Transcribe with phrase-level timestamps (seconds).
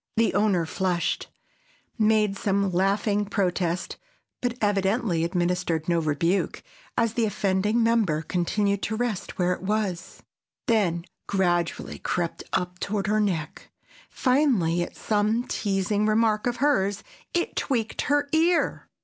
[0.17, 1.27] The owner flushed,
[1.95, 3.97] made some laughing protest,
[4.41, 6.63] but evidently administered no rebuke,
[6.97, 10.23] as the offending member continued to rest where it was,
[10.65, 13.69] then gradually crept up toward her neck;
[14.09, 17.03] finally, at some teasing remark of hers,
[17.35, 18.89] it tweaked her ear.